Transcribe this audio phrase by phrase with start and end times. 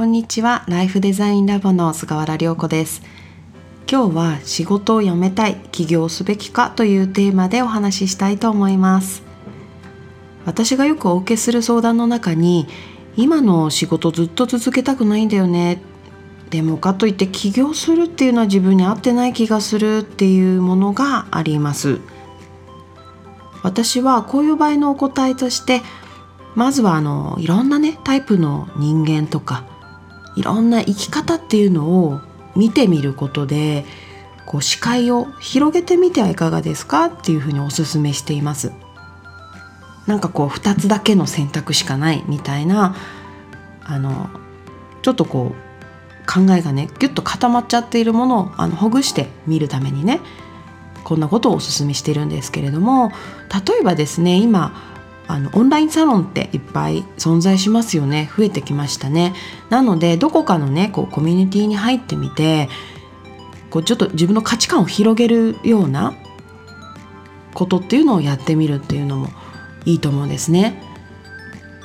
[0.00, 0.64] こんにちは。
[0.66, 3.02] ライフデザインラボの菅原涼子です。
[3.86, 9.22] 今日は仕事を辞めたい起業すべきかというテーマでお話ししたいと思います。
[10.46, 12.66] 私がよくお受けする相談の中に
[13.14, 15.82] 今の仕事ずっと続けたくないんだよね。
[16.48, 22.00] でもかといって起業するっていうのは自分に合ってない気がするっていうものがあります。
[23.62, 25.82] 私はこういう場合のお答えとして
[26.54, 29.78] まずはあのいろんなねタイプの人間とか
[30.40, 32.22] いろんな生き方っていうのを
[32.56, 33.84] 見てみることで
[34.46, 38.72] こう視界を広げてみてはいかがですかっていうふうにお勧めしています。
[40.06, 42.96] なんかこう2つだけの選択しかないみたいな
[43.84, 44.30] あの
[45.02, 50.20] ちょっとこう考えがねギュッと固まっちゃっているものをあのほぐしてみるためにね
[51.04, 53.12] こんなことをお勧めしてるんですけれども
[53.68, 54.72] 例えばですね今
[55.32, 58.30] あのオンラインサロンっていっぱい存在しますよね。
[58.36, 59.34] 増えてきましたね。
[59.68, 62.68] なのでどこかのねこうコミュニティに入ってみて
[63.70, 66.14] こうちょっと自分の価値観を広げるような
[67.54, 69.28] ことっていうのをやってみるっていうのも
[69.84, 70.82] いいと思うんですね。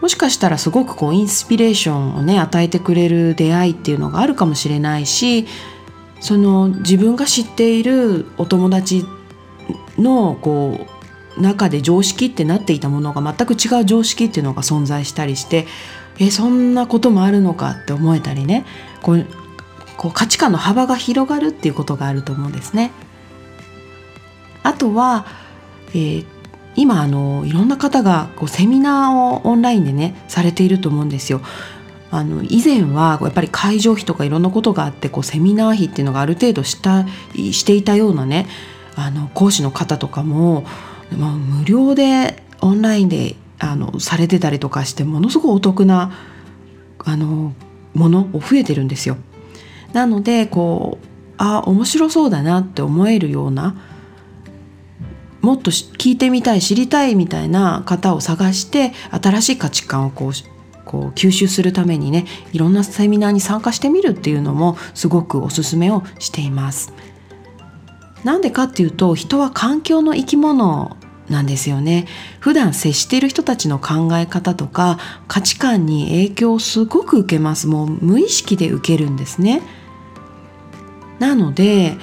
[0.00, 5.46] もしかしたらすごくこうインスピレーションをね与えてくれる出会いっていうのがあるかもしれないし
[6.20, 9.04] その自分が知っているお友達
[9.98, 10.95] のこう
[11.38, 15.66] 中で常識ってなっていたものが全く違う常識っていうのが存在したりして
[16.18, 18.64] えそんなこともあるのかって思えたりね
[19.02, 19.26] こう
[19.96, 22.92] こう価値観の幅が広がるっていうことがあると思うんですね。
[24.62, 25.26] あとは、
[25.90, 26.26] えー、
[26.74, 31.40] 今あのいろんな方がこうセミナーをオンラインでねされていると思うんですよ。
[32.10, 38.46] あの以前はやっぱり会場費とかいろんなことがあってこうセミナー費っていうのがある程度したしていたようなね
[38.94, 40.64] あの講師の方とかも
[41.12, 46.12] まあ、無料でオンラインであのされてたりとかしてものすごくお得な
[46.98, 47.52] あの
[47.94, 49.16] ものを増えてるんですよ。
[49.92, 51.06] なのでこう
[51.38, 53.76] あ面白そうだなって思えるような
[55.40, 60.32] もっと聞いてみたい知りたいみたいな方を探して新しい価値観をこう
[60.84, 66.92] こう吸収するためにねいろんなセミナーに参加してみるっていうのもすごくおすすめをしています。
[68.26, 70.96] なんでかっていうと人は環境の生き物
[71.28, 72.08] なんですよね。
[72.40, 74.98] 普段接している人たちの考え方とか
[75.28, 77.68] 価値観に影響をすごく受けます。
[77.68, 79.62] もう無意識で受けるんですね。
[81.20, 81.98] なので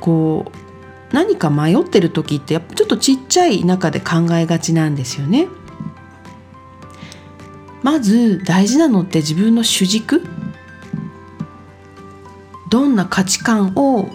[0.00, 5.46] こう何か迷ってる時ってやっぱちょっとちっちゃい中で考えがちなんですよね。
[7.84, 10.24] まず大事なのって自分の主軸。
[12.68, 14.08] どんな価値観を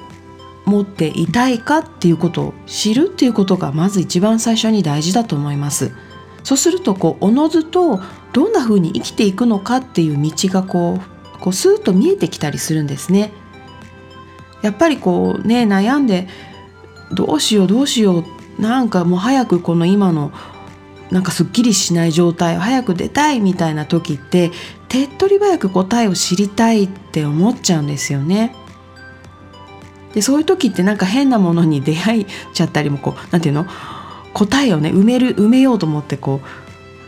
[0.73, 5.91] 持っていたいかっていうことを知るっていうことがまず一番最初に大事だと思います
[6.43, 8.01] そうするとこうおのずと
[8.33, 13.31] どんな風に生きていくのかっていう道がこうこうスーッと見えてきたりするんですね
[14.61, 16.27] やっぱりこうね悩んで
[17.11, 18.23] どうしようどうしよ
[18.57, 20.31] うなんかもう早くこの今の
[21.11, 24.51] なんかすっきりしない状態を早く出たいみたいな時って
[24.87, 28.55] 手っ取り早く答えを知りたいって思っちゃうんですよね。
[30.13, 33.69] でそういう時ってなんか変なものに出会いちゃったりもこう何て言うの？
[34.33, 36.47] 答えをね埋める埋めようと思ってこう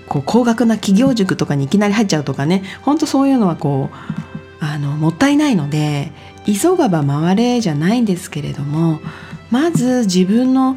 [0.08, 2.64] こう高額な企業塾とかにいきなり入っちゃうとかね。
[2.82, 6.12] ほんとそういうのはこうあのもったいないので
[6.46, 9.00] 急がば回れじゃないんですけれども
[9.52, 10.76] まず自分の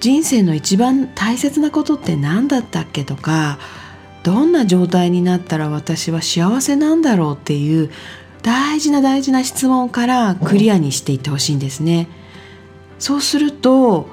[0.00, 3.58] 人生の一番大切なことって何だったっけとか
[4.22, 7.90] どんな状態になったら私は幸せなんだろうっていう
[8.42, 12.08] 大事な大事な質問からクリアにしていってほしいんですね。
[12.98, 14.08] そうすると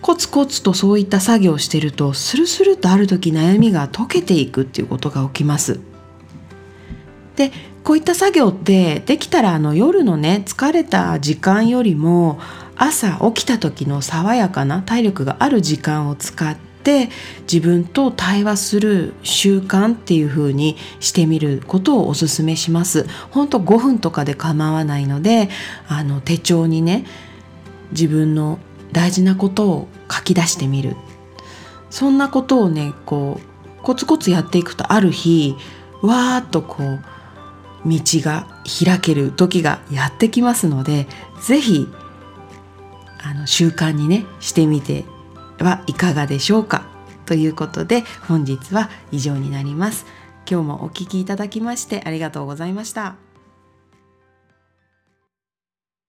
[0.00, 5.80] コツコツとそういった作業をしてるとスルスルとある時悩みが解けていくっていうことが起きます。
[7.36, 7.52] で
[7.84, 12.38] こういった作業ってできたらあの夜のね疲れた時間よりも
[12.76, 17.10] 朝起きた時の爽やかな体力がある時間を使ってって
[17.42, 23.06] 自分と対話する習慣っていう風にしてみることをおすめします。
[23.30, 25.50] ほんと5分とかで構わないので
[25.88, 27.04] あの手帳にね
[27.92, 28.58] 自分の
[28.92, 30.96] 大事なことを書き出してみる
[31.90, 35.56] そんなことをねこうコツコツやっていくとある日
[36.02, 37.00] わーっとこう
[37.86, 38.46] 道が
[38.84, 41.06] 開ける時がやってきますので
[41.42, 41.88] 是非
[43.46, 45.04] 習慣にねしてみて
[45.60, 46.84] はいかがでしょうか？
[47.26, 50.06] ということで本日は以上になります。
[50.50, 53.29] 今日もお聴きいただきましてありがとうございました。